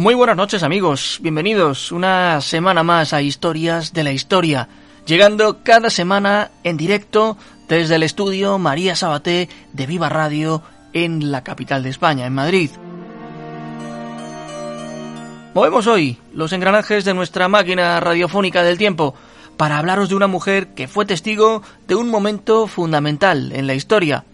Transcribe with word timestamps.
Muy 0.00 0.14
buenas 0.14 0.38
noches 0.38 0.62
amigos, 0.62 1.18
bienvenidos 1.20 1.92
una 1.92 2.40
semana 2.40 2.82
más 2.82 3.12
a 3.12 3.20
Historias 3.20 3.92
de 3.92 4.02
la 4.02 4.12
Historia, 4.12 4.66
llegando 5.04 5.62
cada 5.62 5.90
semana 5.90 6.52
en 6.64 6.78
directo 6.78 7.36
desde 7.68 7.96
el 7.96 8.02
estudio 8.02 8.58
María 8.58 8.96
Sabaté 8.96 9.50
de 9.74 9.86
Viva 9.86 10.08
Radio 10.08 10.62
en 10.94 11.30
la 11.30 11.44
capital 11.44 11.82
de 11.82 11.90
España, 11.90 12.24
en 12.24 12.32
Madrid. 12.32 12.70
Movemos 15.52 15.86
hoy 15.86 16.16
los 16.32 16.54
engranajes 16.54 17.04
de 17.04 17.12
nuestra 17.12 17.48
máquina 17.48 18.00
radiofónica 18.00 18.62
del 18.62 18.78
tiempo 18.78 19.14
para 19.58 19.76
hablaros 19.76 20.08
de 20.08 20.14
una 20.14 20.28
mujer 20.28 20.68
que 20.68 20.88
fue 20.88 21.04
testigo 21.04 21.60
de 21.86 21.94
un 21.94 22.08
momento 22.08 22.68
fundamental 22.68 23.52
en 23.52 23.66
la 23.66 23.74
historia, 23.74 24.24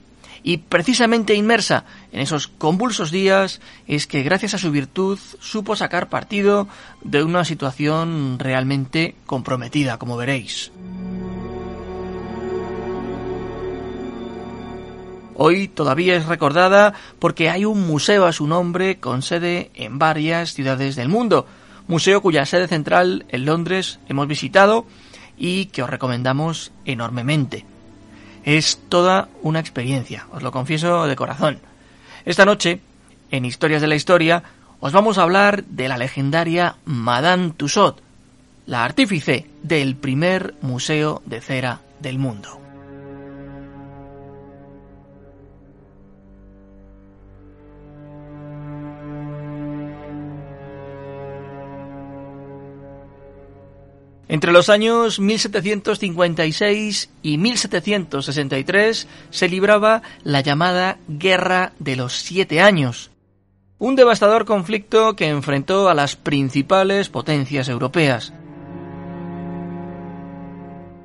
y 0.47 0.59
precisamente 0.59 1.35
inmersa 1.35 1.85
en 2.13 2.21
esos 2.21 2.47
convulsos 2.47 3.11
días 3.11 3.61
es 3.89 4.07
que 4.07 4.23
gracias 4.23 4.55
a 4.55 4.59
su 4.59 4.71
virtud 4.71 5.19
supo 5.41 5.75
sacar 5.75 6.09
partido 6.09 6.69
de 7.03 7.25
una 7.25 7.45
situación 7.45 8.39
realmente 8.39 9.17
comprometida, 9.27 9.99
como 9.99 10.17
veréis. 10.17 10.71
Hoy 15.35 15.67
todavía 15.67 16.15
es 16.15 16.27
recordada 16.27 16.95
porque 17.19 17.51
hay 17.51 17.65
un 17.65 17.85
museo 17.85 18.25
a 18.25 18.33
su 18.33 18.47
nombre 18.47 19.01
con 19.01 19.23
sede 19.23 19.73
en 19.75 19.99
varias 19.99 20.55
ciudades 20.55 20.95
del 20.95 21.09
mundo, 21.09 21.49
museo 21.89 22.23
cuya 22.23 22.47
sede 22.47 22.69
central 22.69 23.27
en 23.31 23.47
Londres 23.47 23.99
hemos 24.09 24.29
visitado 24.29 24.87
y 25.37 25.67
que 25.67 25.83
os 25.83 25.91
recomendamos 25.91 26.71
enormemente. 26.85 27.67
Es 28.47 28.79
toda 28.89 29.29
una 29.43 29.59
experiencia, 29.59 30.29
os 30.33 30.43
lo 30.43 30.53
confieso 30.53 31.07
de 31.09 31.17
corazón. 31.17 31.59
Esta 32.25 32.45
noche, 32.45 32.81
en 33.33 33.45
Historias 33.45 33.83
de 33.83 33.89
la 33.89 33.97
Historia, 33.97 34.45
os 34.79 34.93
vamos 34.93 35.19
a 35.19 35.23
hablar 35.23 35.65
de 35.65 35.89
la 35.89 35.99
legendaria 35.99 36.77
Madame 36.85 37.51
Tussaud, 37.57 37.97
la 38.67 38.85
artífice 38.85 39.47
del 39.65 39.97
primer 39.97 40.55
museo 40.63 41.23
de 41.27 41.41
cera 41.41 41.81
del 42.01 42.19
mundo. 42.19 42.66
Entre 54.29 54.51
los 54.53 54.69
años 54.69 55.21
1756 55.21 57.11
y 57.23 57.39
1763 57.39 59.07
se 59.31 59.49
libraba 59.49 60.03
la 60.25 60.41
llamada 60.41 60.99
Guerra 61.07 61.73
de 61.79 61.95
los 61.95 62.15
Siete 62.15 62.61
Años, 62.61 63.13
un 63.79 63.95
devastador 63.95 64.45
conflicto 64.45 65.15
que 65.15 65.29
enfrentó 65.29 65.89
a 65.89 65.95
las 65.95 66.17
principales 66.17 67.09
potencias 67.09 67.69
europeas. 67.69 68.33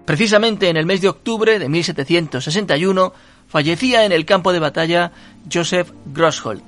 Precisamente 0.06 0.70
en 0.70 0.78
el 0.78 0.88
mes 0.88 1.02
de 1.02 1.10
octubre 1.10 1.60
de 1.60 1.70
1761 1.70 3.14
fallecía 3.48 4.04
en 4.04 4.14
el 4.14 4.26
campo 4.26 4.52
de 4.52 4.60
batalla 4.60 5.12
Joseph 5.52 5.92
Grossholt, 6.08 6.64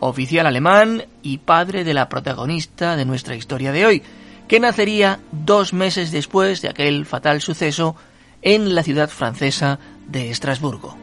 oficial 0.00 0.46
alemán 0.46 1.04
y 1.22 1.38
padre 1.38 1.84
de 1.84 1.94
la 1.94 2.08
protagonista 2.08 2.96
de 2.96 3.04
nuestra 3.04 3.36
historia 3.36 3.70
de 3.70 3.86
hoy, 3.86 4.02
que 4.48 4.60
nacería 4.60 5.20
dos 5.32 5.72
meses 5.72 6.12
después 6.12 6.62
de 6.62 6.68
aquel 6.68 7.06
fatal 7.06 7.40
suceso 7.40 7.96
en 8.42 8.74
la 8.74 8.82
ciudad 8.82 9.08
francesa 9.08 9.78
de 10.06 10.30
Estrasburgo. 10.30 10.96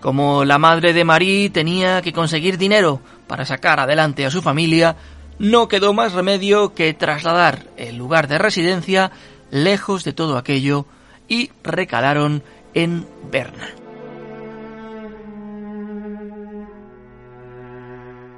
Como 0.00 0.44
la 0.44 0.58
madre 0.58 0.92
de 0.92 1.04
Marie 1.04 1.48
tenía 1.48 2.02
que 2.02 2.12
conseguir 2.12 2.58
dinero 2.58 3.00
para 3.26 3.46
sacar 3.46 3.80
adelante 3.80 4.26
a 4.26 4.30
su 4.30 4.42
familia, 4.42 4.96
no 5.38 5.66
quedó 5.66 5.94
más 5.94 6.12
remedio 6.12 6.74
que 6.74 6.92
trasladar 6.92 7.64
el 7.76 7.96
lugar 7.96 8.28
de 8.28 8.38
residencia 8.38 9.10
lejos 9.50 10.04
de 10.04 10.12
todo 10.12 10.36
aquello 10.36 10.86
y 11.26 11.50
recalaron 11.62 12.42
en 12.74 13.06
Berna. 13.30 13.83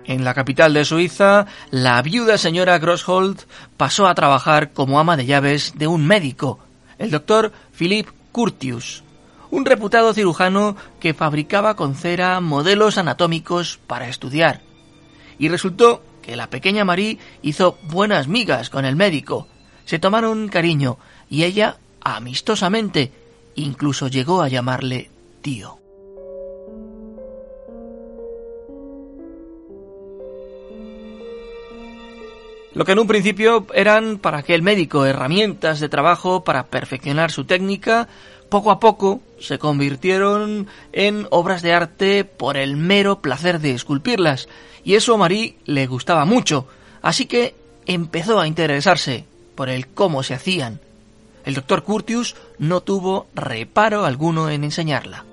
En 0.06 0.24
la 0.24 0.34
capital 0.34 0.72
de 0.72 0.84
Suiza, 0.84 1.46
la 1.72 2.00
viuda 2.00 2.38
señora 2.38 2.78
Grosshold 2.78 3.40
pasó 3.76 4.06
a 4.06 4.14
trabajar 4.14 4.72
como 4.72 5.00
ama 5.00 5.16
de 5.16 5.26
llaves 5.26 5.72
de 5.76 5.88
un 5.88 6.06
médico, 6.06 6.60
el 6.98 7.10
doctor 7.10 7.52
Philippe 7.72 8.12
Curtius, 8.30 9.02
un 9.50 9.64
reputado 9.64 10.14
cirujano 10.14 10.76
que 11.00 11.12
fabricaba 11.12 11.74
con 11.74 11.96
cera 11.96 12.40
modelos 12.40 12.98
anatómicos 12.98 13.80
para 13.88 14.08
estudiar. 14.08 14.60
Y 15.40 15.48
resultó 15.48 16.02
que 16.22 16.36
la 16.36 16.50
pequeña 16.50 16.84
Marie 16.84 17.18
hizo 17.42 17.76
buenas 17.82 18.28
migas 18.28 18.70
con 18.70 18.84
el 18.84 18.94
médico. 18.94 19.48
Se 19.86 19.98
tomaron 19.98 20.46
cariño 20.46 20.98
y 21.28 21.42
ella, 21.42 21.78
amistosamente, 22.00 23.12
incluso 23.56 24.06
llegó 24.06 24.42
a 24.42 24.48
llamarle 24.48 25.10
tío. 25.42 25.80
Lo 32.76 32.84
que 32.84 32.92
en 32.92 32.98
un 32.98 33.06
principio 33.06 33.66
eran 33.72 34.18
para 34.18 34.36
aquel 34.36 34.60
médico 34.60 35.06
herramientas 35.06 35.80
de 35.80 35.88
trabajo 35.88 36.44
para 36.44 36.66
perfeccionar 36.66 37.30
su 37.30 37.46
técnica, 37.46 38.06
poco 38.50 38.70
a 38.70 38.80
poco 38.80 39.22
se 39.40 39.58
convirtieron 39.58 40.66
en 40.92 41.26
obras 41.30 41.62
de 41.62 41.72
arte 41.72 42.24
por 42.24 42.58
el 42.58 42.76
mero 42.76 43.22
placer 43.22 43.60
de 43.60 43.70
esculpirlas, 43.70 44.46
y 44.84 44.94
eso 44.94 45.14
a 45.14 45.16
Marie 45.16 45.56
le 45.64 45.86
gustaba 45.86 46.26
mucho, 46.26 46.68
así 47.00 47.24
que 47.24 47.54
empezó 47.86 48.40
a 48.40 48.46
interesarse 48.46 49.24
por 49.54 49.70
el 49.70 49.86
cómo 49.86 50.22
se 50.22 50.34
hacían. 50.34 50.78
El 51.46 51.54
doctor 51.54 51.82
Curtius 51.82 52.36
no 52.58 52.82
tuvo 52.82 53.26
reparo 53.34 54.04
alguno 54.04 54.50
en 54.50 54.64
enseñarla. 54.64 55.24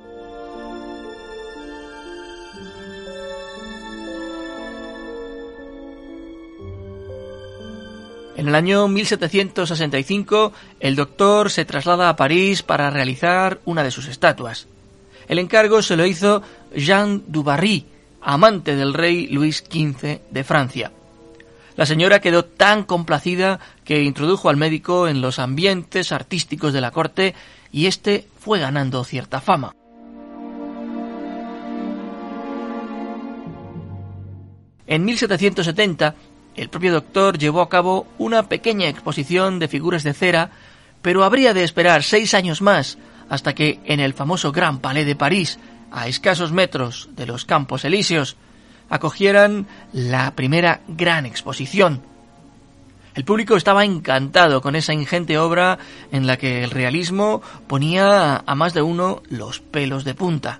En 8.43 8.49
el 8.49 8.55
año 8.55 8.89
1765, 8.89 10.51
el 10.81 10.97
doctor 10.97 11.49
se 11.49 11.63
traslada 11.63 12.09
a 12.09 12.17
París 12.17 12.61
para 12.61 12.89
realizar 12.89 13.61
una 13.63 13.85
de 13.85 13.89
sus 13.89 14.09
estatuas. 14.09 14.67
El 15.29 15.39
encargo 15.39 15.81
se 15.81 15.95
lo 15.95 16.05
hizo 16.05 16.43
Jean 16.75 17.23
Dubarry, 17.27 17.85
amante 18.19 18.75
del 18.75 18.93
rey 18.93 19.27
Luis 19.27 19.59
XV 19.59 20.19
de 20.29 20.43
Francia. 20.43 20.91
La 21.77 21.85
señora 21.85 22.19
quedó 22.19 22.43
tan 22.43 22.83
complacida 22.83 23.61
que 23.85 24.03
introdujo 24.03 24.49
al 24.49 24.57
médico 24.57 25.07
en 25.07 25.21
los 25.21 25.39
ambientes 25.39 26.11
artísticos 26.11 26.73
de 26.73 26.81
la 26.81 26.91
corte 26.91 27.35
y 27.71 27.85
éste 27.85 28.27
fue 28.41 28.59
ganando 28.59 29.05
cierta 29.05 29.39
fama. 29.39 29.73
En 34.85 35.05
1770, 35.05 36.15
el 36.55 36.69
propio 36.69 36.93
doctor 36.93 37.37
llevó 37.37 37.61
a 37.61 37.69
cabo 37.69 38.07
una 38.17 38.43
pequeña 38.49 38.87
exposición 38.87 39.59
de 39.59 39.67
figuras 39.67 40.03
de 40.03 40.13
cera, 40.13 40.51
pero 41.01 41.23
habría 41.23 41.53
de 41.53 41.63
esperar 41.63 42.03
seis 42.03 42.33
años 42.33 42.61
más 42.61 42.97
hasta 43.29 43.55
que 43.55 43.79
en 43.85 43.99
el 43.99 44.13
famoso 44.13 44.51
Gran 44.51 44.79
Palais 44.79 45.05
de 45.05 45.15
París, 45.15 45.59
a 45.91 46.07
escasos 46.07 46.51
metros 46.51 47.09
de 47.15 47.25
los 47.25 47.45
Campos 47.45 47.85
Elíseos, 47.85 48.35
acogieran 48.89 49.67
la 49.91 50.35
primera 50.35 50.81
gran 50.87 51.25
exposición. 51.25 52.01
El 53.15 53.25
público 53.25 53.55
estaba 53.55 53.85
encantado 53.85 54.61
con 54.61 54.75
esa 54.75 54.93
ingente 54.93 55.37
obra 55.37 55.77
en 56.11 56.25
la 56.25 56.37
que 56.37 56.63
el 56.63 56.71
realismo 56.71 57.41
ponía 57.67 58.37
a 58.37 58.55
más 58.55 58.73
de 58.73 58.81
uno 58.81 59.21
los 59.29 59.59
pelos 59.59 60.03
de 60.03 60.15
punta. 60.15 60.59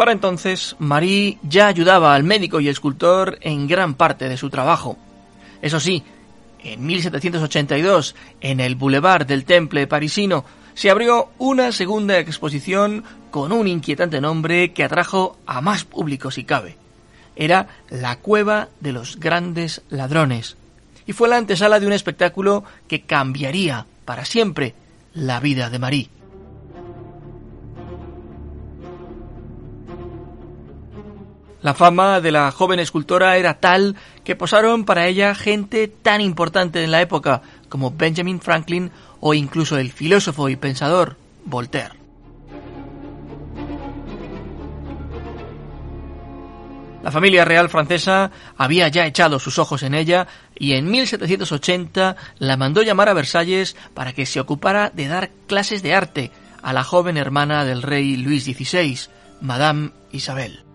Para 0.00 0.12
entonces, 0.12 0.76
Marie 0.78 1.36
ya 1.42 1.66
ayudaba 1.66 2.14
al 2.14 2.24
médico 2.24 2.58
y 2.58 2.70
escultor 2.70 3.36
en 3.42 3.68
gran 3.68 3.92
parte 3.92 4.30
de 4.30 4.38
su 4.38 4.48
trabajo. 4.48 4.96
Eso 5.60 5.78
sí, 5.78 6.02
en 6.64 6.86
1782, 6.86 8.14
en 8.40 8.60
el 8.60 8.76
Boulevard 8.76 9.26
del 9.26 9.44
Temple 9.44 9.86
parisino, 9.86 10.46
se 10.72 10.88
abrió 10.88 11.28
una 11.36 11.70
segunda 11.70 12.18
exposición 12.18 13.04
con 13.30 13.52
un 13.52 13.68
inquietante 13.68 14.22
nombre 14.22 14.72
que 14.72 14.84
atrajo 14.84 15.36
a 15.44 15.60
más 15.60 15.84
público 15.84 16.30
si 16.30 16.44
cabe. 16.44 16.78
Era 17.36 17.68
La 17.90 18.16
Cueva 18.16 18.70
de 18.80 18.92
los 18.92 19.20
Grandes 19.20 19.82
Ladrones, 19.90 20.56
y 21.04 21.12
fue 21.12 21.28
la 21.28 21.36
antesala 21.36 21.78
de 21.78 21.86
un 21.86 21.92
espectáculo 21.92 22.64
que 22.88 23.02
cambiaría 23.02 23.84
para 24.06 24.24
siempre 24.24 24.72
la 25.12 25.40
vida 25.40 25.68
de 25.68 25.78
Marie. 25.78 26.19
La 31.62 31.74
fama 31.74 32.20
de 32.20 32.32
la 32.32 32.50
joven 32.52 32.80
escultora 32.80 33.36
era 33.36 33.54
tal 33.54 33.96
que 34.24 34.36
posaron 34.36 34.84
para 34.84 35.06
ella 35.06 35.34
gente 35.34 35.88
tan 35.88 36.20
importante 36.20 36.82
en 36.82 36.90
la 36.90 37.02
época 37.02 37.42
como 37.68 37.90
Benjamin 37.90 38.40
Franklin 38.40 38.90
o 39.20 39.34
incluso 39.34 39.76
el 39.76 39.92
filósofo 39.92 40.48
y 40.48 40.56
pensador 40.56 41.16
Voltaire. 41.44 42.00
La 47.02 47.10
familia 47.10 47.44
real 47.44 47.70
francesa 47.70 48.30
había 48.58 48.88
ya 48.88 49.06
echado 49.06 49.38
sus 49.38 49.58
ojos 49.58 49.82
en 49.82 49.94
ella 49.94 50.26
y 50.54 50.74
en 50.74 50.90
1780 50.90 52.16
la 52.38 52.56
mandó 52.58 52.82
llamar 52.82 53.08
a 53.08 53.14
Versalles 53.14 53.74
para 53.94 54.12
que 54.12 54.26
se 54.26 54.40
ocupara 54.40 54.90
de 54.90 55.08
dar 55.08 55.30
clases 55.46 55.82
de 55.82 55.94
arte 55.94 56.30
a 56.62 56.74
la 56.74 56.84
joven 56.84 57.16
hermana 57.16 57.64
del 57.64 57.82
rey 57.82 58.16
Luis 58.16 58.44
XVI, 58.44 58.98
Madame 59.40 59.92
Isabel. 60.12 60.69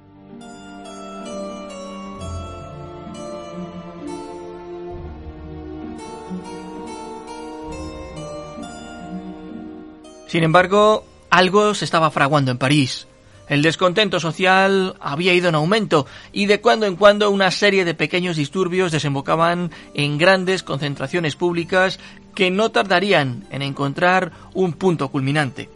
Sin 10.35 10.43
embargo, 10.43 11.05
algo 11.29 11.73
se 11.75 11.85
estaba 11.85 12.11
fraguando 12.11 12.51
en 12.51 12.57
París. 12.57 13.07
El 13.47 13.61
descontento 13.61 14.19
social 14.19 14.97
había 14.99 15.33
ido 15.33 15.47
en 15.47 15.55
aumento 15.55 16.07
y 16.33 16.47
de 16.47 16.59
cuando 16.59 16.87
en 16.87 16.97
cuando 16.97 17.31
una 17.31 17.51
serie 17.51 17.85
de 17.85 17.93
pequeños 17.93 18.35
disturbios 18.35 18.91
desembocaban 18.91 19.71
en 19.93 20.17
grandes 20.17 20.61
concentraciones 20.61 21.37
públicas 21.37 22.01
que 22.35 22.51
no 22.51 22.69
tardarían 22.69 23.45
en 23.49 23.61
encontrar 23.61 24.33
un 24.53 24.73
punto 24.73 25.07
culminante. 25.07 25.69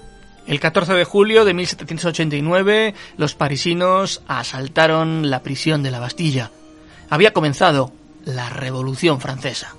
El 0.45 0.59
14 0.59 0.91
de 0.91 1.05
julio 1.05 1.45
de 1.45 1.53
1789 1.53 2.95
los 3.15 3.35
parisinos 3.35 4.23
asaltaron 4.27 5.29
la 5.29 5.41
prisión 5.41 5.83
de 5.83 5.91
la 5.91 6.01
Bastilla. 6.01 6.51
Había 7.09 7.31
comenzado 7.31 7.93
la 8.25 8.49
Revolución 8.49 9.21
Francesa. 9.21 9.78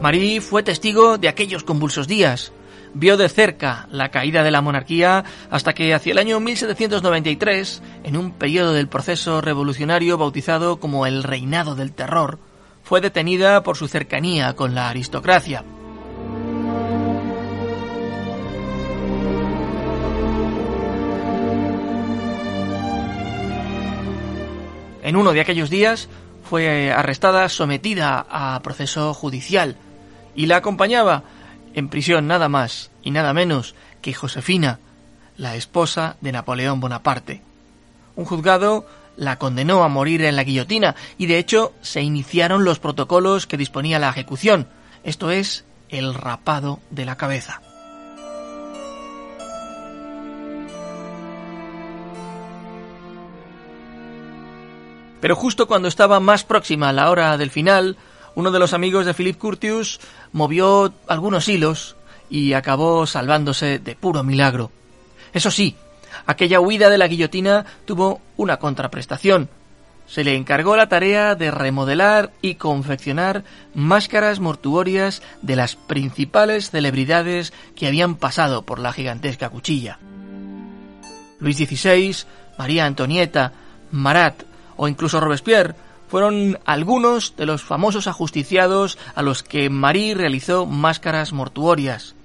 Marie 0.00 0.40
fue 0.40 0.62
testigo 0.62 1.18
de 1.18 1.28
aquellos 1.28 1.62
convulsos 1.62 2.08
días. 2.08 2.52
Vio 2.94 3.18
de 3.18 3.28
cerca 3.28 3.86
la 3.90 4.10
caída 4.10 4.42
de 4.42 4.50
la 4.50 4.62
monarquía 4.62 5.24
hasta 5.50 5.74
que 5.74 5.92
hacia 5.92 6.12
el 6.12 6.18
año 6.18 6.40
1793, 6.40 7.82
en 8.04 8.16
un 8.16 8.32
periodo 8.32 8.72
del 8.72 8.88
proceso 8.88 9.42
revolucionario 9.42 10.16
bautizado 10.16 10.80
como 10.80 11.04
el 11.04 11.22
Reinado 11.22 11.74
del 11.74 11.92
Terror, 11.92 12.38
fue 12.82 13.02
detenida 13.02 13.62
por 13.62 13.76
su 13.76 13.88
cercanía 13.88 14.56
con 14.56 14.74
la 14.74 14.88
aristocracia. 14.88 15.64
En 25.02 25.16
uno 25.16 25.32
de 25.32 25.40
aquellos 25.42 25.68
días 25.68 26.08
fue 26.42 26.90
arrestada 26.90 27.50
sometida 27.50 28.26
a 28.30 28.60
proceso 28.62 29.12
judicial 29.12 29.76
y 30.34 30.46
la 30.46 30.56
acompañaba 30.56 31.22
en 31.74 31.88
prisión 31.88 32.26
nada 32.26 32.48
más 32.48 32.90
y 33.02 33.10
nada 33.10 33.32
menos 33.32 33.74
que 34.02 34.14
Josefina, 34.14 34.78
la 35.36 35.56
esposa 35.56 36.16
de 36.20 36.32
Napoleón 36.32 36.80
Bonaparte. 36.80 37.42
Un 38.16 38.24
juzgado 38.24 38.86
la 39.16 39.36
condenó 39.36 39.82
a 39.82 39.88
morir 39.88 40.22
en 40.22 40.36
la 40.36 40.44
guillotina 40.44 40.96
y 41.18 41.26
de 41.26 41.38
hecho 41.38 41.72
se 41.82 42.02
iniciaron 42.02 42.64
los 42.64 42.78
protocolos 42.78 43.46
que 43.46 43.56
disponía 43.56 43.98
la 43.98 44.08
ejecución, 44.08 44.68
esto 45.04 45.30
es, 45.30 45.64
el 45.88 46.14
rapado 46.14 46.80
de 46.90 47.04
la 47.04 47.16
cabeza. 47.16 47.60
Pero 55.20 55.36
justo 55.36 55.66
cuando 55.66 55.88
estaba 55.88 56.18
más 56.18 56.44
próxima 56.44 56.92
la 56.92 57.10
hora 57.10 57.36
del 57.36 57.50
final, 57.50 57.96
uno 58.34 58.50
de 58.50 58.58
los 58.58 58.72
amigos 58.72 59.06
de 59.06 59.14
Philip 59.14 59.38
Curtius 59.38 60.00
movió 60.32 60.92
algunos 61.08 61.48
hilos 61.48 61.96
y 62.28 62.52
acabó 62.52 63.06
salvándose 63.06 63.78
de 63.78 63.96
puro 63.96 64.22
milagro. 64.22 64.70
Eso 65.32 65.50
sí, 65.50 65.76
aquella 66.26 66.60
huida 66.60 66.88
de 66.90 66.98
la 66.98 67.08
guillotina 67.08 67.66
tuvo 67.84 68.20
una 68.36 68.58
contraprestación. 68.58 69.48
Se 70.06 70.24
le 70.24 70.34
encargó 70.34 70.76
la 70.76 70.88
tarea 70.88 71.36
de 71.36 71.52
remodelar 71.52 72.32
y 72.42 72.56
confeccionar 72.56 73.44
máscaras 73.74 74.40
mortuorias 74.40 75.22
de 75.40 75.54
las 75.54 75.76
principales 75.76 76.70
celebridades 76.70 77.52
que 77.76 77.86
habían 77.86 78.16
pasado 78.16 78.62
por 78.62 78.80
la 78.80 78.92
gigantesca 78.92 79.50
cuchilla. 79.50 79.98
Luis 81.38 81.56
XVI, 81.56 82.16
María 82.58 82.86
Antonieta, 82.86 83.52
Marat 83.92 84.42
o 84.76 84.88
incluso 84.88 85.20
Robespierre 85.20 85.74
fueron 86.10 86.58
algunos 86.64 87.36
de 87.36 87.46
los 87.46 87.62
famosos 87.62 88.08
ajusticiados 88.08 88.98
a 89.14 89.22
los 89.22 89.44
que 89.44 89.70
Marie 89.70 90.14
realizó 90.14 90.66
máscaras 90.66 91.32
mortuorias. 91.32 92.16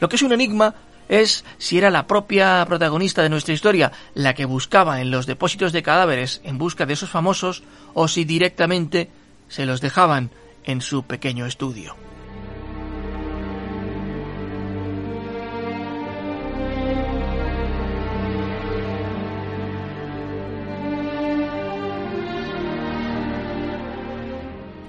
Lo 0.00 0.08
que 0.08 0.16
es 0.16 0.22
un 0.22 0.32
enigma 0.32 0.74
es 1.08 1.44
si 1.58 1.78
era 1.78 1.90
la 1.90 2.08
propia 2.08 2.64
protagonista 2.66 3.22
de 3.22 3.28
nuestra 3.28 3.54
historia 3.54 3.92
la 4.14 4.34
que 4.34 4.44
buscaba 4.44 5.00
en 5.00 5.12
los 5.12 5.26
depósitos 5.26 5.72
de 5.72 5.84
cadáveres 5.84 6.40
en 6.42 6.58
busca 6.58 6.84
de 6.84 6.94
esos 6.94 7.08
famosos 7.08 7.62
o 7.94 8.08
si 8.08 8.24
directamente 8.24 9.08
se 9.48 9.64
los 9.64 9.80
dejaban 9.80 10.30
en 10.64 10.80
su 10.80 11.04
pequeño 11.04 11.46
estudio. 11.46 12.07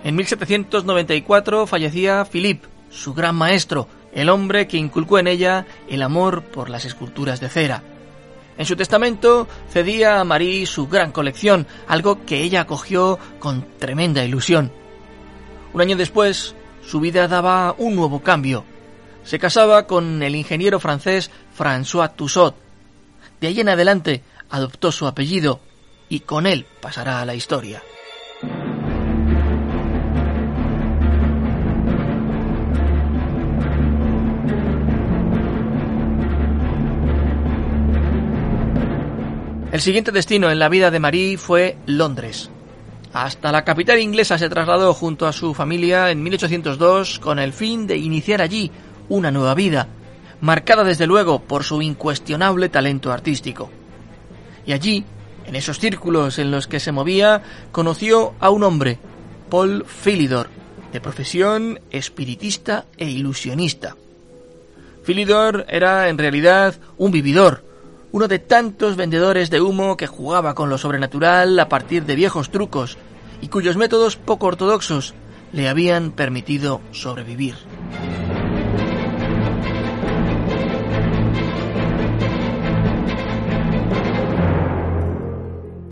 En 0.09 0.15
1794 0.15 1.67
fallecía 1.67 2.25
Philippe, 2.25 2.67
su 2.89 3.13
gran 3.13 3.35
maestro, 3.35 3.87
el 4.11 4.29
hombre 4.29 4.67
que 4.67 4.77
inculcó 4.77 5.19
en 5.19 5.27
ella 5.27 5.67
el 5.87 6.01
amor 6.01 6.41
por 6.45 6.71
las 6.71 6.83
esculturas 6.85 7.39
de 7.39 7.47
cera. 7.47 7.83
En 8.57 8.65
su 8.65 8.75
testamento 8.75 9.47
cedía 9.71 10.19
a 10.19 10.23
Marie 10.23 10.65
su 10.65 10.87
gran 10.87 11.11
colección, 11.11 11.67
algo 11.87 12.25
que 12.25 12.41
ella 12.41 12.61
acogió 12.61 13.19
con 13.37 13.67
tremenda 13.77 14.25
ilusión. 14.25 14.71
Un 15.73 15.81
año 15.81 15.95
después, 15.95 16.55
su 16.83 16.99
vida 16.99 17.27
daba 17.27 17.75
un 17.77 17.95
nuevo 17.95 18.23
cambio. 18.23 18.65
Se 19.23 19.37
casaba 19.37 19.85
con 19.85 20.23
el 20.23 20.35
ingeniero 20.35 20.79
francés 20.79 21.29
François 21.55 22.15
Tussaud. 22.15 22.55
De 23.39 23.45
ahí 23.45 23.59
en 23.59 23.69
adelante 23.69 24.23
adoptó 24.49 24.91
su 24.91 25.05
apellido 25.05 25.59
y 26.09 26.21
con 26.21 26.47
él 26.47 26.65
pasará 26.81 27.21
a 27.21 27.25
la 27.25 27.35
historia. 27.35 27.83
El 39.79 39.83
siguiente 39.83 40.12
destino 40.12 40.51
en 40.51 40.59
la 40.59 40.67
vida 40.67 40.91
de 40.91 41.00
Marie 41.00 41.38
fue 41.38 41.77
Londres. 41.86 42.50
Hasta 43.13 43.50
la 43.50 43.63
capital 43.63 43.98
inglesa 43.98 44.38
se 44.38 44.50
trasladó 44.50 44.93
junto 44.93 45.25
a 45.25 45.31
su 45.31 45.53
familia 45.53 46.12
en 46.12 46.21
1802 46.21 47.19
con 47.19 47.39
el 47.39 47.53
fin 47.53 47.88
de 47.88 47.95
iniciar 47.95 48.41
allí 48.41 48.69
una 49.07 49.31
nueva 49.31 49.55
vida, 49.55 49.88
marcada 50.41 50.83
desde 50.83 51.07
luego 51.07 51.39
por 51.39 51.63
su 51.63 51.81
incuestionable 51.81 52.67
talento 52.67 53.13
artístico. 53.13 53.71
Y 54.65 54.74
allí, 54.74 55.05
en 55.45 55.55
esos 55.55 55.79
círculos 55.79 56.39
en 56.39 56.51
los 56.51 56.67
que 56.67 56.81
se 56.81 56.91
movía, 56.91 57.41
conoció 57.71 58.33
a 58.41 58.50
un 58.50 58.63
hombre, 58.63 59.00
Paul 59.50 59.86
Philidor, 59.86 60.50
de 60.91 61.00
profesión 61.00 61.79
espiritista 61.89 62.83
e 62.98 63.09
ilusionista. 63.09 63.95
Philidor 65.05 65.65
era 65.69 66.09
en 66.09 66.17
realidad 66.17 66.75
un 66.98 67.12
vividor, 67.12 67.68
uno 68.11 68.27
de 68.27 68.39
tantos 68.39 68.95
vendedores 68.95 69.49
de 69.49 69.61
humo 69.61 69.97
que 69.97 70.07
jugaba 70.07 70.55
con 70.55 70.69
lo 70.69 70.77
sobrenatural 70.77 71.59
a 71.59 71.69
partir 71.69 72.05
de 72.05 72.15
viejos 72.15 72.49
trucos 72.49 72.97
y 73.41 73.47
cuyos 73.47 73.77
métodos 73.77 74.15
poco 74.15 74.47
ortodoxos 74.47 75.13
le 75.51 75.69
habían 75.69 76.11
permitido 76.11 76.81
sobrevivir. 76.91 77.55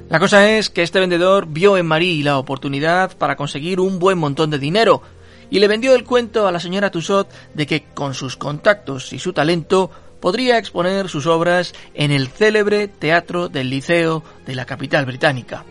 La 0.09 0.19
cosa 0.19 0.49
es 0.49 0.69
que 0.69 0.83
este 0.83 1.01
vendedor 1.01 1.47
vio 1.47 1.77
en 1.77 1.85
Marie 1.85 2.23
la 2.23 2.37
oportunidad 2.37 3.17
para 3.17 3.35
conseguir 3.35 3.79
un 3.81 3.99
buen 3.99 4.17
montón 4.17 4.49
de 4.49 4.57
dinero 4.57 5.01
y 5.49 5.59
le 5.59 5.67
vendió 5.67 5.93
el 5.95 6.05
cuento 6.05 6.47
a 6.47 6.51
la 6.51 6.59
señora 6.59 6.91
Tussaud 6.91 7.27
de 7.53 7.67
que 7.67 7.83
con 7.93 8.13
sus 8.13 8.37
contactos 8.37 9.11
y 9.13 9.19
su 9.19 9.33
talento 9.33 9.91
podría 10.19 10.57
exponer 10.57 11.09
sus 11.09 11.25
obras 11.25 11.73
en 11.93 12.11
el 12.11 12.27
célebre 12.27 12.87
Teatro 12.87 13.49
del 13.49 13.69
Liceo 13.69 14.23
de 14.45 14.55
la 14.55 14.65
capital 14.65 15.05
británica. 15.05 15.63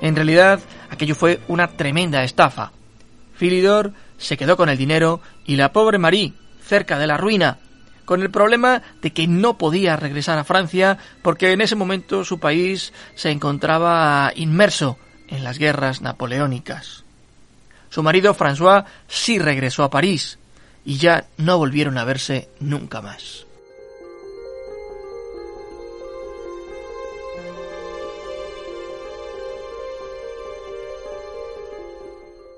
En 0.00 0.16
realidad, 0.16 0.60
aquello 0.90 1.14
fue 1.14 1.40
una 1.48 1.68
tremenda 1.68 2.24
estafa. 2.24 2.72
Philidor 3.38 3.92
se 4.18 4.36
quedó 4.36 4.56
con 4.56 4.68
el 4.68 4.78
dinero 4.78 5.20
y 5.46 5.56
la 5.56 5.72
pobre 5.72 5.98
Marie, 5.98 6.32
cerca 6.64 6.98
de 6.98 7.06
la 7.06 7.16
ruina, 7.16 7.58
con 8.04 8.20
el 8.20 8.30
problema 8.30 8.82
de 9.00 9.12
que 9.12 9.26
no 9.26 9.58
podía 9.58 9.96
regresar 9.96 10.38
a 10.38 10.44
Francia 10.44 10.98
porque 11.22 11.52
en 11.52 11.60
ese 11.60 11.76
momento 11.76 12.24
su 12.24 12.40
país 12.40 12.92
se 13.14 13.30
encontraba 13.30 14.32
inmerso 14.34 14.98
en 15.28 15.44
las 15.44 15.58
guerras 15.58 16.02
napoleónicas. 16.02 17.04
Su 17.88 18.02
marido 18.02 18.34
François 18.34 18.84
sí 19.06 19.38
regresó 19.38 19.84
a 19.84 19.90
París 19.90 20.38
y 20.84 20.98
ya 20.98 21.26
no 21.36 21.58
volvieron 21.58 21.98
a 21.98 22.04
verse 22.04 22.48
nunca 22.60 23.00
más. 23.00 23.46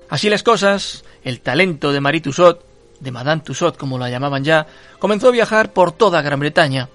Así 0.09 0.29
las 0.29 0.43
cosas, 0.43 1.03
el 1.23 1.41
talento 1.41 1.91
de 1.91 1.99
Marie 1.99 2.21
Tussaud 2.21 2.57
de 2.99 3.11
Madame 3.11 3.41
Tussaud 3.41 3.75
como 3.75 3.97
la 3.97 4.09
llamaban 4.09 4.43
ya, 4.43 4.67
comenzó 4.99 5.29
a 5.29 5.31
viajar 5.31 5.73
por 5.73 5.91
toda 5.91 6.21
Gran 6.21 6.39
Bretaña. 6.39 6.89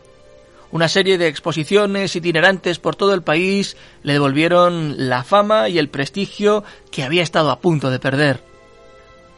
Una 0.73 0.89
serie 0.89 1.19
de 1.19 1.27
exposiciones 1.27 2.15
itinerantes 2.15 2.79
por 2.79 2.95
todo 2.95 3.13
el 3.13 3.23
país 3.23 3.77
le 4.03 4.13
devolvieron 4.13 5.09
la 5.09 5.25
fama 5.25 5.69
y 5.69 5.79
el 5.79 5.89
prestigio 5.89 6.65
que 6.91 7.03
había 7.03 7.23
estado 7.23 7.51
a 7.51 7.59
punto 7.59 7.91
de 7.91 7.99
perder. 7.99 8.50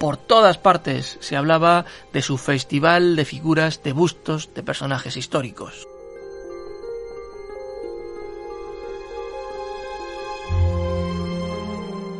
Por 0.03 0.17
todas 0.17 0.59
partes 0.59 1.17
se 1.21 1.37
hablaba 1.37 1.85
de 2.13 2.23
su 2.23 2.37
festival 2.37 3.15
de 3.15 3.25
figuras 3.25 3.85
de 3.85 3.93
bustos 3.93 4.53
de 4.53 4.65
personajes 4.65 5.17
históricos. 5.17 5.87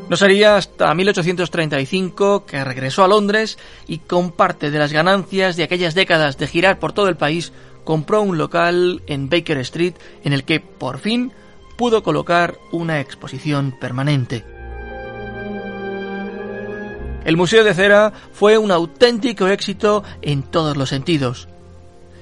No 0.09 0.17
sería 0.17 0.57
hasta 0.57 0.95
1835 0.95 2.47
que 2.47 2.63
regresó 2.63 3.03
a 3.03 3.09
Londres 3.09 3.59
y 3.89 3.99
con 3.99 4.31
parte 4.31 4.71
de 4.71 4.79
las 4.79 4.93
ganancias 4.93 5.57
de 5.57 5.65
aquellas 5.65 5.97
décadas 5.97 6.39
de 6.39 6.47
girar 6.47 6.79
por 6.79 6.93
todo 6.93 7.09
el 7.09 7.17
país 7.17 7.53
compró 7.83 8.23
un 8.23 8.39
local 8.39 9.03
en 9.09 9.29
Baker 9.29 9.59
Street 9.59 9.95
en 10.23 10.33
el 10.33 10.45
que 10.45 10.61
por 10.61 11.01
fin 11.01 11.33
pudo 11.77 12.05
colocar 12.05 12.59
una 12.71 13.01
exposición 13.01 13.77
permanente. 13.81 14.52
El 17.25 17.37
Museo 17.37 17.63
de 17.63 17.75
Cera 17.75 18.13
fue 18.33 18.59
un 18.59 18.71
auténtico 18.71 19.47
éxito 19.47 20.03
en 20.23 20.43
todos 20.43 20.77
los 20.77 20.89
sentidos. 20.89 21.49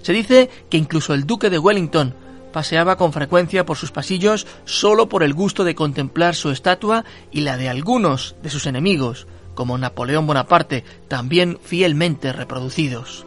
Se 0.02 0.12
dice 0.12 0.50
que 0.68 0.76
incluso 0.76 1.14
el 1.14 1.26
duque 1.26 1.50
de 1.50 1.58
Wellington 1.58 2.14
paseaba 2.52 2.96
con 2.96 3.12
frecuencia 3.12 3.64
por 3.64 3.76
sus 3.76 3.92
pasillos 3.92 4.46
solo 4.64 5.08
por 5.08 5.22
el 5.22 5.34
gusto 5.34 5.64
de 5.64 5.74
contemplar 5.74 6.34
su 6.34 6.50
estatua 6.50 7.04
y 7.30 7.42
la 7.42 7.56
de 7.56 7.68
algunos 7.68 8.34
de 8.42 8.50
sus 8.50 8.66
enemigos, 8.66 9.26
como 9.54 9.78
Napoleón 9.78 10.26
Bonaparte, 10.26 10.84
también 11.08 11.58
fielmente 11.62 12.32
reproducidos. 12.32 13.26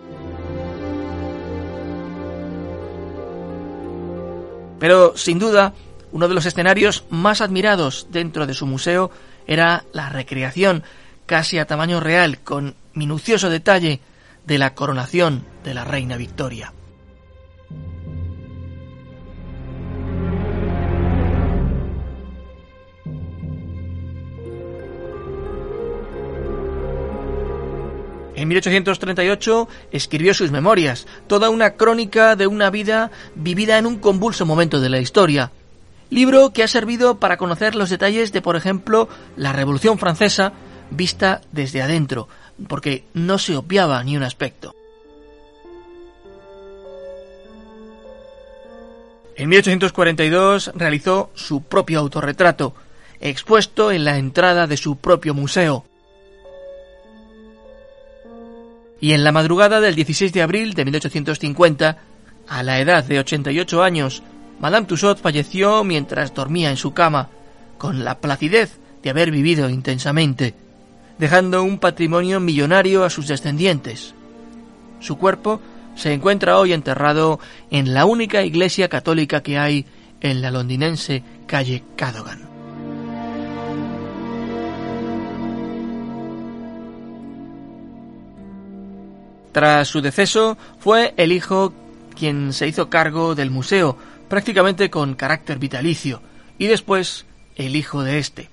Pero, 4.79 5.15
sin 5.15 5.39
duda, 5.39 5.73
uno 6.11 6.27
de 6.27 6.33
los 6.33 6.45
escenarios 6.45 7.05
más 7.09 7.39
admirados 7.41 8.07
dentro 8.11 8.45
de 8.45 8.53
su 8.53 8.65
museo 8.65 9.11
era 9.47 9.85
la 9.93 10.09
recreación, 10.09 10.83
casi 11.25 11.59
a 11.59 11.65
tamaño 11.65 11.99
real, 11.99 12.39
con 12.39 12.75
minucioso 12.93 13.49
detalle, 13.49 13.99
de 14.45 14.57
la 14.57 14.75
coronación 14.75 15.45
de 15.63 15.73
la 15.73 15.85
reina 15.85 16.17
Victoria. 16.17 16.73
En 28.35 28.49
1838 28.49 29.69
escribió 29.91 30.33
sus 30.33 30.51
memorias, 30.51 31.07
toda 31.27 31.49
una 31.49 31.75
crónica 31.75 32.35
de 32.35 32.47
una 32.47 32.69
vida 32.69 33.11
vivida 33.35 33.77
en 33.77 33.85
un 33.85 33.99
convulso 33.99 34.45
momento 34.45 34.81
de 34.81 34.89
la 34.89 34.99
historia. 34.99 35.51
Libro 36.09 36.51
que 36.51 36.63
ha 36.63 36.67
servido 36.67 37.19
para 37.19 37.37
conocer 37.37 37.75
los 37.75 37.89
detalles 37.89 38.33
de, 38.33 38.41
por 38.41 38.55
ejemplo, 38.55 39.07
la 39.37 39.53
Revolución 39.53 39.97
Francesa 39.97 40.51
vista 40.95 41.41
desde 41.51 41.81
adentro, 41.81 42.27
porque 42.67 43.05
no 43.13 43.37
se 43.37 43.55
obviaba 43.55 44.03
ni 44.03 44.17
un 44.17 44.23
aspecto. 44.23 44.75
En 49.35 49.49
1842 49.49 50.71
realizó 50.75 51.31
su 51.33 51.63
propio 51.63 51.99
autorretrato, 51.99 52.75
expuesto 53.19 53.91
en 53.91 54.05
la 54.05 54.17
entrada 54.17 54.67
de 54.67 54.77
su 54.77 54.97
propio 54.97 55.33
museo. 55.33 55.85
y 59.03 59.11
en 59.11 59.25
la 59.25 59.33
madrugada 59.33 59.81
del 59.81 59.95
16 59.95 60.31
de 60.31 60.41
abril 60.41 60.75
de 60.75 60.85
1850, 60.85 61.97
a 62.47 62.63
la 62.63 62.79
edad 62.79 63.03
de 63.03 63.19
88 63.19 63.83
años, 63.83 64.23
Madame 64.61 64.87
Tussaud 64.87 65.17
falleció 65.17 65.83
mientras 65.83 66.33
dormía 66.33 66.69
en 66.69 66.77
su 66.77 66.93
cama, 66.93 67.27
con 67.77 68.05
la 68.05 68.19
placidez 68.19 68.77
de 69.03 69.09
haber 69.09 69.29
vivido 69.29 69.69
intensamente, 69.69 70.53
dejando 71.17 71.63
un 71.63 71.79
patrimonio 71.79 72.39
millonario 72.39 73.03
a 73.03 73.09
sus 73.09 73.27
descendientes. 73.27 74.13
Su 74.99 75.17
cuerpo 75.17 75.61
se 75.95 76.13
encuentra 76.13 76.57
hoy 76.57 76.73
enterrado 76.73 77.39
en 77.69 77.93
la 77.93 78.05
única 78.05 78.43
iglesia 78.43 78.89
católica 78.89 79.43
que 79.43 79.57
hay 79.57 79.85
en 80.21 80.41
la 80.41 80.51
londinense 80.51 81.23
calle 81.45 81.83
Cadogan. 81.95 82.53
Tras 89.51 89.87
su 89.87 90.01
deceso, 90.01 90.57
fue 90.79 91.13
el 91.15 91.31
hijo 91.31 91.73
quien 92.15 92.53
se 92.53 92.67
hizo 92.67 92.89
cargo 92.89 93.35
del 93.35 93.51
museo, 93.51 93.97
prácticamente 94.27 94.89
con 94.89 95.13
carácter 95.13 95.59
vitalicio, 95.59 96.21
y 96.57 96.65
después 96.65 97.25
el 97.55 97.75
hijo 97.75 98.03
de 98.03 98.17
este. 98.17 98.52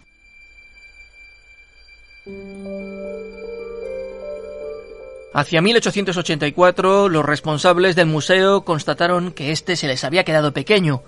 Hacia 5.32 5.62
1884 5.62 7.08
los 7.08 7.24
responsables 7.24 7.94
del 7.94 8.06
museo 8.06 8.62
constataron 8.62 9.30
que 9.30 9.52
este 9.52 9.76
se 9.76 9.86
les 9.86 10.02
había 10.02 10.24
quedado 10.24 10.52
pequeño, 10.52 11.02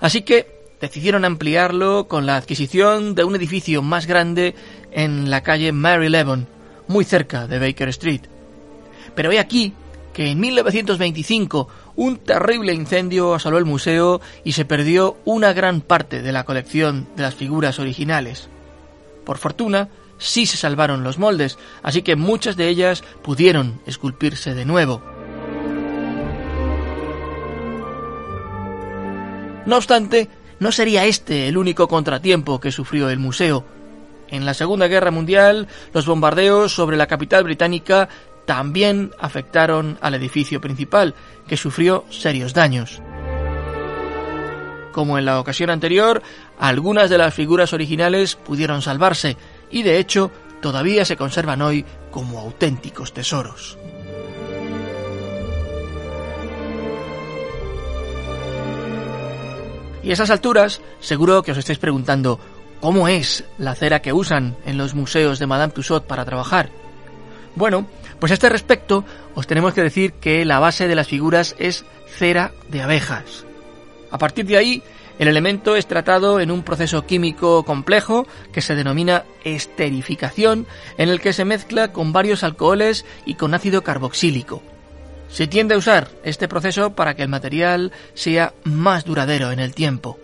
así 0.00 0.22
que 0.22 0.46
decidieron 0.80 1.24
ampliarlo 1.24 2.06
con 2.06 2.24
la 2.24 2.36
adquisición 2.36 3.14
de 3.14 3.24
un 3.24 3.34
edificio 3.34 3.82
más 3.82 4.06
grande 4.06 4.54
en 4.92 5.28
la 5.28 5.42
calle 5.42 5.72
Mary 5.72 6.08
Levon, 6.08 6.46
muy 6.86 7.04
cerca 7.04 7.46
de 7.48 7.58
Baker 7.58 7.88
Street. 7.88 8.22
Pero 9.14 9.32
he 9.32 9.40
aquí 9.40 9.74
que 10.12 10.30
en 10.30 10.38
1925 10.38 11.68
un 11.96 12.18
terrible 12.18 12.72
incendio 12.72 13.34
asoló 13.34 13.58
el 13.58 13.64
museo 13.64 14.20
y 14.44 14.52
se 14.52 14.64
perdió 14.64 15.16
una 15.24 15.52
gran 15.52 15.80
parte 15.80 16.22
de 16.22 16.32
la 16.32 16.44
colección 16.44 17.08
de 17.16 17.22
las 17.22 17.34
figuras 17.34 17.78
originales. 17.80 18.48
Por 19.24 19.38
fortuna, 19.38 19.88
sí 20.18 20.46
se 20.46 20.56
salvaron 20.56 21.04
los 21.04 21.18
moldes, 21.18 21.58
así 21.82 22.02
que 22.02 22.16
muchas 22.16 22.56
de 22.56 22.68
ellas 22.68 23.02
pudieron 23.22 23.80
esculpirse 23.86 24.54
de 24.54 24.64
nuevo. 24.64 25.02
No 29.66 29.76
obstante, 29.76 30.28
no 30.60 30.72
sería 30.72 31.04
este 31.06 31.48
el 31.48 31.56
único 31.56 31.88
contratiempo 31.88 32.60
que 32.60 32.72
sufrió 32.72 33.08
el 33.08 33.18
museo. 33.18 33.64
En 34.28 34.44
la 34.44 34.54
Segunda 34.54 34.88
Guerra 34.88 35.10
Mundial, 35.10 35.68
los 35.92 36.06
bombardeos 36.06 36.74
sobre 36.74 36.96
la 36.96 37.06
capital 37.06 37.44
británica 37.44 38.08
también 38.44 39.12
afectaron 39.18 39.98
al 40.00 40.14
edificio 40.14 40.60
principal, 40.60 41.14
que 41.46 41.56
sufrió 41.56 42.04
serios 42.10 42.52
daños. 42.52 43.00
Como 44.92 45.18
en 45.18 45.24
la 45.24 45.40
ocasión 45.40 45.70
anterior, 45.70 46.22
algunas 46.58 47.10
de 47.10 47.18
las 47.18 47.34
figuras 47.34 47.72
originales 47.72 48.36
pudieron 48.36 48.80
salvarse 48.82 49.36
y 49.70 49.82
de 49.82 49.98
hecho 49.98 50.30
todavía 50.60 51.04
se 51.04 51.16
conservan 51.16 51.62
hoy 51.62 51.84
como 52.10 52.38
auténticos 52.40 53.12
tesoros. 53.12 53.78
Y 60.02 60.10
a 60.10 60.12
esas 60.12 60.30
alturas, 60.30 60.82
seguro 61.00 61.42
que 61.42 61.52
os 61.52 61.58
estáis 61.58 61.78
preguntando, 61.78 62.38
¿cómo 62.80 63.08
es 63.08 63.44
la 63.56 63.74
cera 63.74 64.02
que 64.02 64.12
usan 64.12 64.54
en 64.66 64.76
los 64.76 64.94
museos 64.94 65.38
de 65.38 65.46
Madame 65.46 65.72
Tussauds 65.72 66.06
para 66.06 66.26
trabajar? 66.26 66.68
Bueno, 67.56 67.86
pues 68.20 68.30
a 68.30 68.34
este 68.34 68.50
respecto 68.50 69.04
os 69.34 69.46
tenemos 69.46 69.72
que 69.72 69.82
decir 69.82 70.12
que 70.12 70.44
la 70.44 70.58
base 70.58 70.88
de 70.88 70.94
las 70.94 71.08
figuras 71.08 71.56
es 71.58 71.86
cera 72.06 72.52
de 72.68 72.82
abejas. 72.82 73.46
A 74.10 74.18
partir 74.18 74.44
de 74.44 74.58
ahí, 74.58 74.82
el 75.18 75.28
elemento 75.28 75.76
es 75.76 75.86
tratado 75.86 76.40
en 76.40 76.50
un 76.50 76.62
proceso 76.62 77.06
químico 77.06 77.62
complejo 77.64 78.26
que 78.52 78.60
se 78.60 78.74
denomina 78.74 79.24
esterificación, 79.44 80.66
en 80.98 81.08
el 81.08 81.20
que 81.20 81.32
se 81.32 81.44
mezcla 81.44 81.92
con 81.92 82.12
varios 82.12 82.42
alcoholes 82.42 83.04
y 83.24 83.34
con 83.34 83.54
ácido 83.54 83.82
carboxílico. 83.82 84.62
Se 85.28 85.46
tiende 85.46 85.74
a 85.74 85.78
usar 85.78 86.10
este 86.22 86.48
proceso 86.48 86.94
para 86.94 87.14
que 87.14 87.22
el 87.22 87.28
material 87.28 87.92
sea 88.14 88.54
más 88.64 89.04
duradero 89.04 89.50
en 89.52 89.60
el 89.60 89.74
tiempo. 89.74 90.18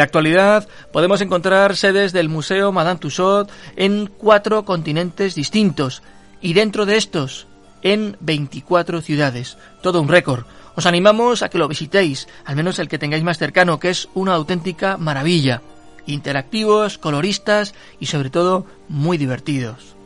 En 0.00 0.02
la 0.02 0.06
actualidad 0.06 0.66
podemos 0.92 1.20
encontrar 1.20 1.76
sedes 1.76 2.14
del 2.14 2.30
Museo 2.30 2.72
Madame 2.72 2.98
Tussauds 2.98 3.52
en 3.76 4.06
cuatro 4.06 4.64
continentes 4.64 5.34
distintos 5.34 6.02
y 6.40 6.54
dentro 6.54 6.86
de 6.86 6.96
estos 6.96 7.46
en 7.82 8.16
24 8.20 9.02
ciudades. 9.02 9.58
Todo 9.82 10.00
un 10.00 10.08
récord. 10.08 10.46
Os 10.74 10.86
animamos 10.86 11.42
a 11.42 11.50
que 11.50 11.58
lo 11.58 11.68
visitéis, 11.68 12.28
al 12.46 12.56
menos 12.56 12.78
el 12.78 12.88
que 12.88 12.96
tengáis 12.96 13.24
más 13.24 13.36
cercano, 13.36 13.78
que 13.78 13.90
es 13.90 14.08
una 14.14 14.32
auténtica 14.32 14.96
maravilla. 14.96 15.60
Interactivos, 16.06 16.96
coloristas 16.96 17.74
y 17.98 18.06
sobre 18.06 18.30
todo 18.30 18.64
muy 18.88 19.18
divertidos. 19.18 19.99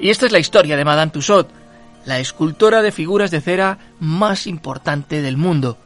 Y 0.00 0.08
esta 0.08 0.26
es 0.26 0.32
la 0.32 0.38
historia 0.38 0.76
de 0.76 0.84
Madame 0.84 1.12
Tussaud, 1.12 1.46
la 2.06 2.20
escultora 2.20 2.80
de 2.80 2.90
figuras 2.90 3.30
de 3.30 3.42
cera 3.42 3.78
más 4.00 4.46
importante 4.46 5.20
del 5.20 5.36
mundo. 5.36 5.76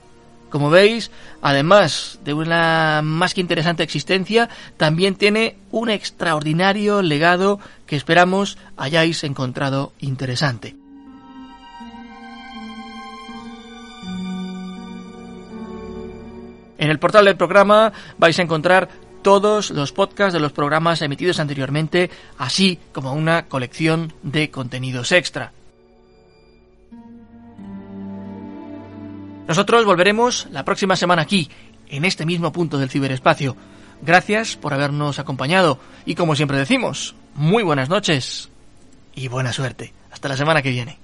Como 0.50 0.70
veis, 0.70 1.10
además 1.42 2.20
de 2.24 2.32
una 2.32 3.00
más 3.02 3.34
que 3.34 3.40
interesante 3.40 3.82
existencia, 3.82 4.48
también 4.76 5.16
tiene 5.16 5.56
un 5.72 5.90
extraordinario 5.90 7.02
legado 7.02 7.58
que 7.86 7.96
esperamos 7.96 8.56
hayáis 8.76 9.24
encontrado 9.24 9.92
interesante. 9.98 10.76
En 16.78 16.90
el 16.90 16.98
portal 17.00 17.24
del 17.24 17.36
programa 17.36 17.92
vais 18.18 18.38
a 18.38 18.42
encontrar 18.42 18.88
todos 19.24 19.70
los 19.70 19.90
podcasts 19.90 20.34
de 20.34 20.38
los 20.38 20.52
programas 20.52 21.02
emitidos 21.02 21.40
anteriormente, 21.40 22.10
así 22.38 22.78
como 22.92 23.14
una 23.14 23.46
colección 23.46 24.12
de 24.22 24.50
contenidos 24.50 25.10
extra. 25.10 25.52
Nosotros 29.48 29.84
volveremos 29.84 30.46
la 30.52 30.64
próxima 30.64 30.94
semana 30.94 31.22
aquí, 31.22 31.50
en 31.88 32.04
este 32.04 32.26
mismo 32.26 32.52
punto 32.52 32.78
del 32.78 32.90
ciberespacio. 32.90 33.56
Gracias 34.02 34.56
por 34.56 34.74
habernos 34.74 35.18
acompañado 35.18 35.78
y 36.04 36.14
como 36.14 36.36
siempre 36.36 36.58
decimos, 36.58 37.14
muy 37.34 37.62
buenas 37.62 37.88
noches 37.88 38.50
y 39.14 39.28
buena 39.28 39.52
suerte. 39.52 39.92
Hasta 40.12 40.28
la 40.28 40.36
semana 40.36 40.62
que 40.62 40.70
viene. 40.70 41.03